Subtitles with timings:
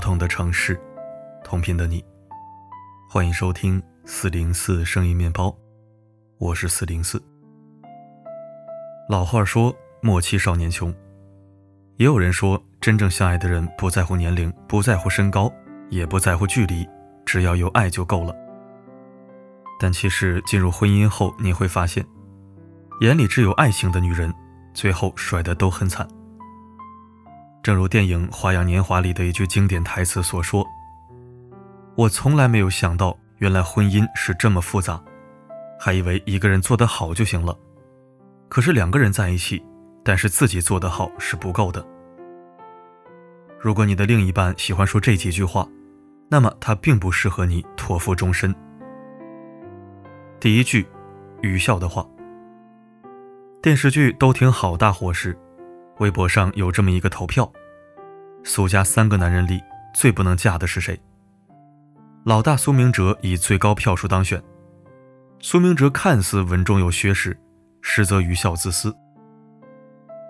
[0.00, 0.80] 不同的城市，
[1.44, 2.02] 同频的你，
[3.06, 5.54] 欢迎收听四零四声音面包，
[6.38, 7.22] 我是四零四。
[9.10, 10.90] 老话说“莫欺少年穷”，
[12.00, 15.52] 也有人说，真正相爱的人不在乎年龄，不在乎身高，
[15.90, 16.88] 也不在乎距离，
[17.26, 18.34] 只要有爱就够了。
[19.78, 22.02] 但其实进入婚姻后，你会发现，
[23.02, 24.32] 眼里只有爱情的女人，
[24.72, 26.08] 最后甩的都很惨。
[27.62, 30.66] 正如电影《花样年华》里的一句经典台词所说
[31.94, 34.98] ：“我从来没有想到，原来婚姻是这么复杂，
[35.78, 37.54] 还以为一个人做得好就行了。
[38.48, 39.62] 可是两个人在一起，
[40.02, 41.84] 但是自己做得好是不够的。
[43.60, 45.68] 如果你的另一半喜欢说这几句话，
[46.30, 48.54] 那么他并不适合你托付终身。”
[50.40, 50.88] 第一句，
[51.42, 52.06] 愚孝的话。
[53.60, 55.38] 电视剧都挺好，大火时。
[56.00, 57.52] 微博上有这么一个投票：
[58.42, 59.60] 苏家三个男人里
[59.94, 60.98] 最不能嫁的是谁？
[62.24, 64.42] 老大苏明哲以最高票数当选。
[65.40, 67.38] 苏明哲看似文中有学识，
[67.82, 68.94] 实则愚孝自私。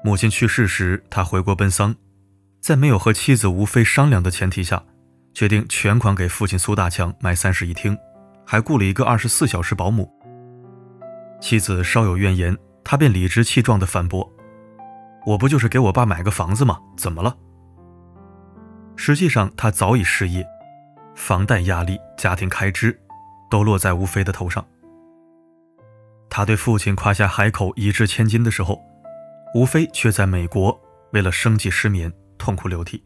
[0.03, 1.95] 母亲去世时，他回国奔丧，
[2.61, 4.83] 在没有和妻子吴非商量的前提下，
[5.33, 7.97] 决定全款给父亲苏大强买三室一厅，
[8.45, 10.11] 还雇了一个二十四小时保姆。
[11.41, 14.29] 妻子稍有怨言，他便理直气壮地反驳。
[15.27, 16.81] 我不就是给我爸买个房子吗？
[16.97, 17.37] 怎么了？
[18.97, 20.47] 实际上他早已失业，
[21.15, 22.99] 房贷压力、家庭开支，
[23.51, 24.65] 都落在吴非的头上。
[26.29, 28.81] 他对父亲夸下海口、一掷千金的时候，
[29.55, 30.79] 吴非却在美国
[31.13, 33.03] 为了生计失眠，痛哭流涕。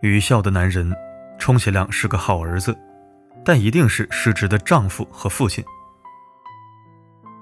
[0.00, 0.92] 愚孝的男人，
[1.38, 2.76] 充其量是个好儿子，
[3.44, 5.64] 但一定是失职的丈夫和父亲。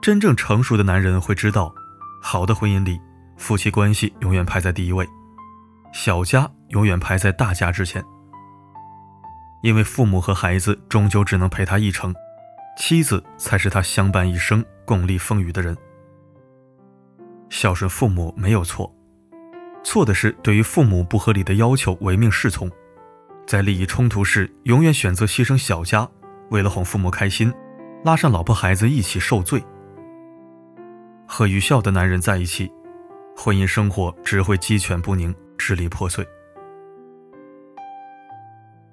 [0.03, 1.75] 真正成熟的男人会知道。
[2.21, 3.01] 好的婚姻里，
[3.37, 5.09] 夫妻关系永远排在第一位，
[5.93, 8.05] 小家永远排在大家之前。
[9.63, 12.15] 因为父母和孩子终究只能陪他一程，
[12.79, 15.77] 妻子才是他相伴一生、共历风雨的人。
[17.49, 18.95] 孝顺父母没有错，
[19.83, 22.71] 错的是对于父母不合理的要求唯命是从，
[23.47, 26.09] 在利益冲突时永远选择牺牲小家，
[26.51, 27.53] 为了哄父母开心，
[28.05, 29.63] 拉上老婆孩子一起受罪。
[31.33, 32.69] 和愚孝的男人在一起，
[33.37, 36.27] 婚姻生活只会鸡犬不宁，支离破碎。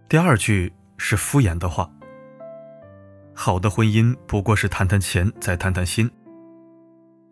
[0.08, 1.90] 第二句是敷衍的话。
[3.34, 6.10] 好的婚姻不过是谈谈钱，再谈谈心。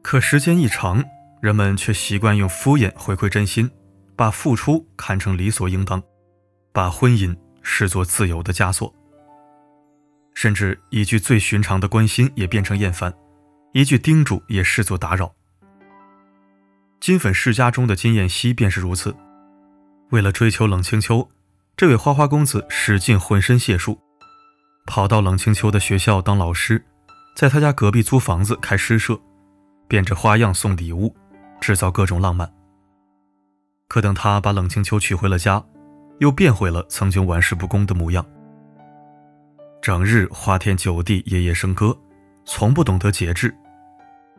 [0.01, 1.03] 可时间一长，
[1.39, 3.69] 人们却习惯用敷衍回馈真心，
[4.15, 6.01] 把付出看成理所应当，
[6.73, 8.91] 把婚姻视作自由的枷锁，
[10.33, 13.13] 甚至一句最寻常的关心也变成厌烦。
[13.75, 15.35] 一句叮嘱也视作打扰。
[17.01, 19.13] 金粉世家中的金燕西便是如此。
[20.11, 21.29] 为了追求冷清秋，
[21.75, 23.99] 这位花花公子使尽浑身解数，
[24.85, 26.81] 跑到冷清秋的学校当老师，
[27.35, 29.19] 在他家隔壁租房子开诗社，
[29.89, 31.13] 变着花样送礼物，
[31.59, 32.49] 制造各种浪漫。
[33.89, 35.61] 可等他把冷清秋娶回了家，
[36.19, 38.25] 又变回了曾经玩世不恭的模样，
[39.81, 41.99] 整日花天酒地，夜夜笙歌，
[42.45, 43.53] 从不懂得节制。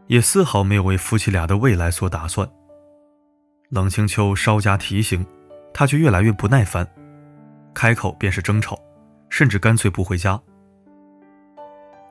[0.06, 2.49] 也丝毫没有为夫妻俩的未来所打算。
[3.71, 5.27] 冷清秋稍加提醒，
[5.75, 6.87] 他却越来越不耐烦，
[7.75, 8.78] 开口便是争吵，
[9.28, 10.41] 甚至干脆不回家。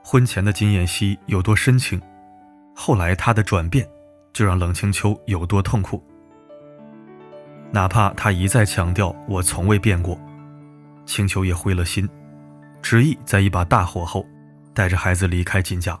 [0.04, 2.00] 婚前的金燕西有多深情，
[2.74, 3.88] 后来他的转变，
[4.32, 6.02] 就让冷清秋有多痛苦。
[7.72, 10.16] 哪怕他一再强调我从未变过，
[11.06, 12.08] 清秋也灰了心，
[12.82, 14.24] 执意在一把大火后，
[14.74, 15.98] 带着孩子离开金家。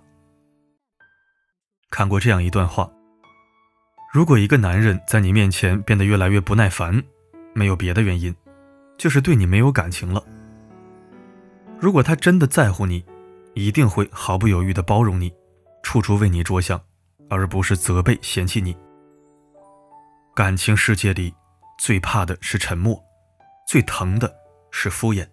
[1.90, 2.90] 看过这样一段话：
[4.12, 7.02] 如果一个男人在你面前变得越来越不耐烦，
[7.54, 8.34] 没有别的原因，
[8.98, 10.22] 就是对你没有感情了。
[11.78, 13.04] 如果他真的在乎你，
[13.54, 15.32] 一定会毫不犹豫地包容你，
[15.82, 16.80] 处处为你着想，
[17.30, 18.76] 而不是责备嫌弃你。
[20.34, 21.32] 感情世界里，
[21.78, 23.02] 最怕的是沉默，
[23.66, 24.34] 最疼的
[24.70, 25.26] 是敷衍。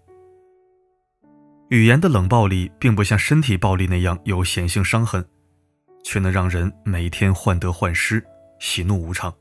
[1.69, 5.25] 语言的冷暴力，并不像身体暴力那样有显性伤痕。
[6.03, 8.23] 却能让人每天患得患失，
[8.59, 9.33] 喜怒无常，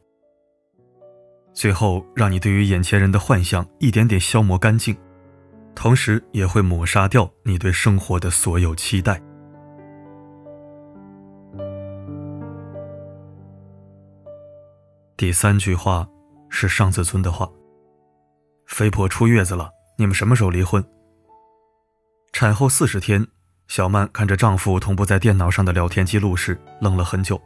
[1.52, 4.96] 最后让你对于眼前人的幻想一点点消磨干净，
[5.74, 9.20] 同时也会抹杀掉你对生活的所有期待。
[15.16, 16.08] 第三句话
[16.48, 17.48] 是上自尊的话
[18.66, 20.84] ：“肥婆出月子了，你们什么时候离婚？”
[22.32, 23.26] 产后四十天。
[23.68, 27.40] 小曼看着丈夫同步在电脑上的聊天记录时，愣了很久。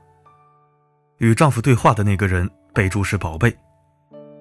[1.18, 3.56] 与丈夫对话的那个人备注是“宝贝”，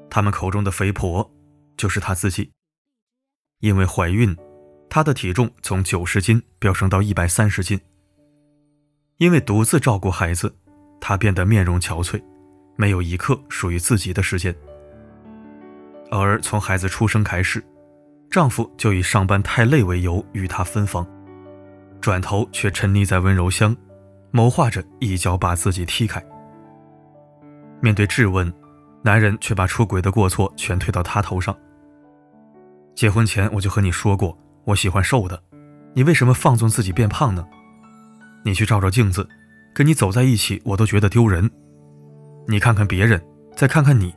[0.10, 1.30] 他们口中的“肥婆”，
[1.77, 2.51] 就是她自己。
[3.60, 4.36] 因为怀孕，
[4.89, 7.80] 她的体重从九十斤飙升到一百三十斤。
[9.18, 10.54] 因为独自照顾孩子，
[11.00, 12.22] 她变得面容憔悴，
[12.75, 14.54] 没有一刻属于自己的时间。
[16.12, 17.63] 而从孩子出生开始，
[18.30, 21.07] 丈夫就以上班太累为由与她分房，
[22.06, 23.75] 转头却沉溺在温柔乡，
[24.30, 26.24] 谋划着一脚把自己踢开。
[27.81, 28.54] 面对质问，
[29.02, 31.57] 男人却把出轨的过错全推到她头上。
[32.94, 35.42] 结婚前我就和你说过，我喜欢瘦的，
[35.96, 37.44] 你为什么放纵自己变胖呢？
[38.44, 39.28] 你去照照镜子，
[39.74, 41.50] 跟你走在一起我都觉得丢人。
[42.48, 43.19] 你看看别人，
[43.56, 44.13] 再看看你，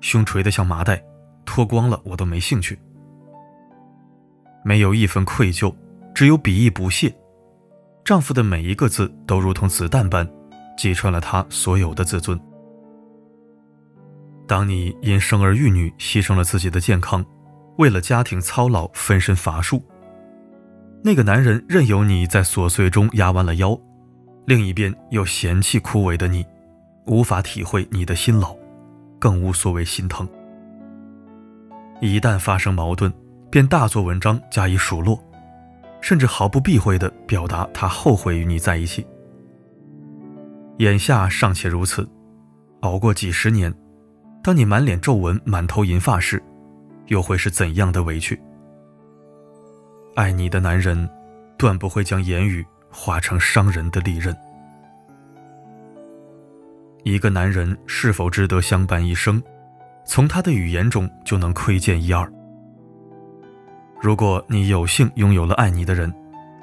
[0.00, 1.00] 胸垂得像麻袋。
[1.44, 2.76] 脱光了我都没兴趣，
[4.64, 5.72] 没有一分愧疚，
[6.12, 7.14] 只有鄙夷不屑。
[8.04, 10.28] 丈夫的每一个字都如同子弹般，
[10.76, 12.40] 击穿了她所有的自尊。
[14.48, 17.24] 当你因生儿育女牺牲了自己的健康，
[17.78, 19.80] 为了家庭操劳分身乏术，
[21.04, 23.78] 那个男人任由你在琐碎中压弯了腰，
[24.46, 26.44] 另一边又嫌弃枯萎的你，
[27.06, 28.56] 无法体会你的辛劳，
[29.20, 30.28] 更无所谓心疼。
[32.00, 33.12] 一旦发生矛盾，
[33.50, 35.22] 便大做文章加以数落，
[36.00, 39.06] 甚至毫不避讳地表达他后悔与你在一起。
[40.78, 42.08] 眼下尚且如此，
[42.80, 43.72] 熬过几十年，
[44.42, 46.42] 当你满脸皱纹、满头银发时，
[47.06, 48.40] 又会是怎样的委屈？
[50.14, 51.08] 爱你的男人，
[51.58, 54.34] 断不会将言语化成伤人的利刃。
[57.04, 59.42] 一个男人是否值得相伴一生？
[60.06, 62.30] 从他的语言中就能窥见一二。
[64.00, 66.10] 如果你有幸拥有了爱你的人，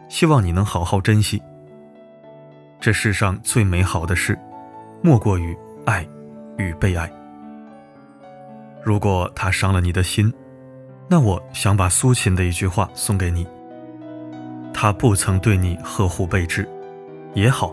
[0.09, 1.39] 希望你能好好珍惜。
[2.79, 4.37] 这世上最美好的事，
[5.03, 5.55] 莫过于
[5.85, 6.03] 爱
[6.57, 7.07] 与被爱。
[8.83, 10.33] 如果他伤了你的心，
[11.07, 13.45] 那我想把苏秦的一句话送给你：
[14.73, 16.67] 他不曾对你呵护备至，
[17.35, 17.71] 也好，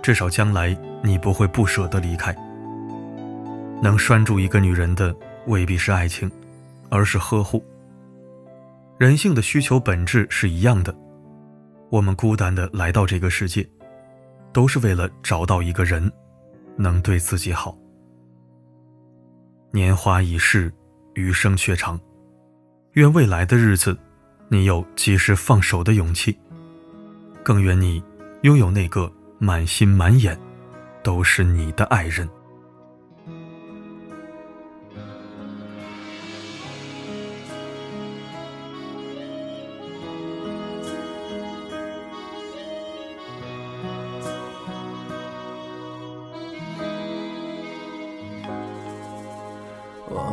[0.00, 2.34] 至少将来你不会不舍得离开。
[3.82, 5.14] 能拴住一个女人的
[5.46, 6.30] 未必是爱情，
[6.88, 7.62] 而是呵护。
[9.02, 10.96] 人性的需求本质是一样的，
[11.90, 13.68] 我们孤单的来到这个世界，
[14.52, 16.08] 都是为了找到一个人，
[16.76, 17.76] 能对自己好。
[19.72, 20.72] 年华已逝，
[21.14, 21.98] 余生却长，
[22.92, 23.98] 愿未来的日子，
[24.46, 26.38] 你有及时放手的勇气，
[27.42, 28.00] 更愿你
[28.42, 30.38] 拥有那个满心满眼
[31.02, 32.28] 都是你的爱人。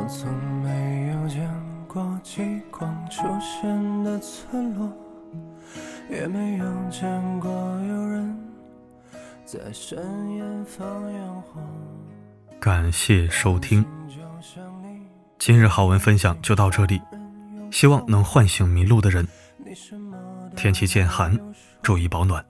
[0.09, 0.27] 从
[0.63, 1.47] 没有见
[1.87, 2.41] 过极
[2.71, 4.91] 光出现的村落，
[6.09, 8.35] 也没有见过有人
[9.45, 9.99] 在深
[10.31, 11.61] 夜放烟火。
[12.59, 13.85] 感谢收听，
[15.37, 16.99] 今日好文分享就到这里，
[17.69, 19.27] 希望能唤醒迷路的人。
[20.55, 21.37] 天气渐寒，
[21.83, 22.43] 注意保暖。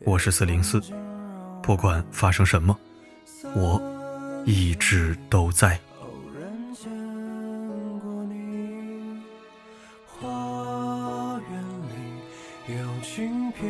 [0.00, 0.82] 我是四零四，
[1.62, 2.76] 不管发生什么，
[3.54, 3.80] 我
[4.44, 5.78] 一直都在。
[13.14, 13.62] 轻翩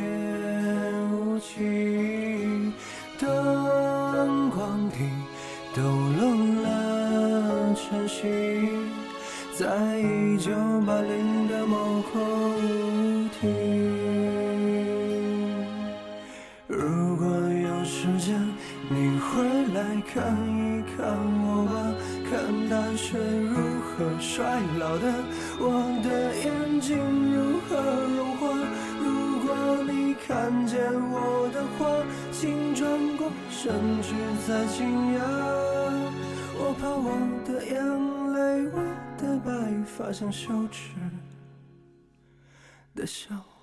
[1.12, 2.72] 无情，
[3.18, 4.96] 灯光底
[5.74, 6.20] 抖落
[6.62, 8.22] 了晨曦，
[9.52, 10.50] 在一九
[10.86, 13.42] 八零的某个屋顶。
[16.66, 18.40] 如果有时间，
[18.88, 19.78] 你回来
[20.12, 21.06] 看一看
[21.44, 21.76] 我吧，
[22.28, 22.32] 看
[22.70, 25.04] 大雪如何衰老的，
[25.60, 25.64] 我
[26.02, 26.96] 的眼睛
[27.32, 27.76] 如何
[28.16, 28.55] 融化。
[30.46, 30.78] 看见
[31.10, 34.14] 我的话，请转过身去
[34.46, 35.20] 再惊讶。
[36.56, 37.10] 我怕我
[37.44, 37.74] 的眼
[38.32, 38.78] 泪，我
[39.18, 39.50] 的白
[39.84, 40.92] 发像羞耻
[42.94, 43.55] 的笑。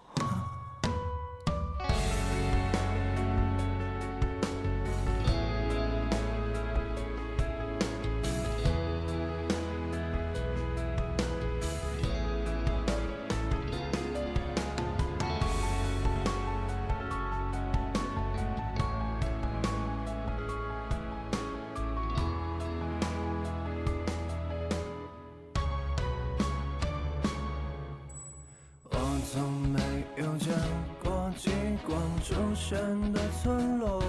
[32.73, 34.01] 出现的村落，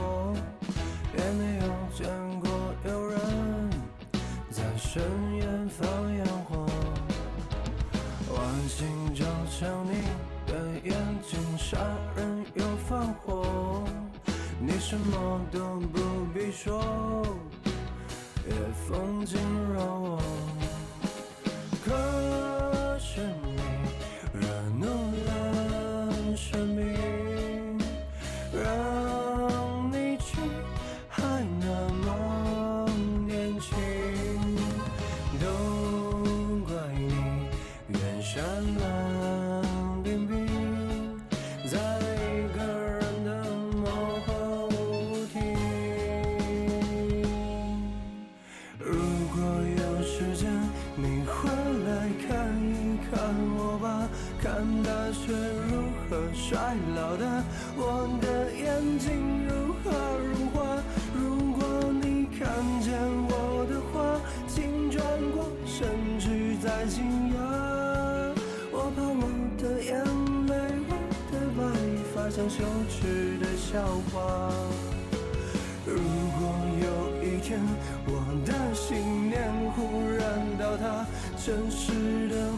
[1.14, 2.08] 也没有见
[2.40, 2.48] 过
[2.86, 3.20] 有人
[4.50, 5.02] 在深
[5.36, 5.44] 夜。
[5.68, 6.66] 放烟火，
[8.32, 10.02] 晚星照向你
[10.46, 10.54] 的
[10.84, 10.94] 眼
[11.26, 11.76] 睛，杀
[12.16, 13.84] 人又放火，
[14.58, 15.98] 你什么都不
[16.32, 16.80] 必说，
[18.46, 18.54] 夜
[18.86, 19.38] 风惊
[19.74, 20.22] 扰我，
[72.48, 73.80] 羞耻的笑
[74.12, 74.50] 话。
[75.86, 75.96] 如
[76.38, 76.42] 果
[76.80, 77.60] 有一天
[78.06, 78.10] 我
[78.44, 80.22] 的信念忽然
[80.58, 82.52] 倒塌，真实的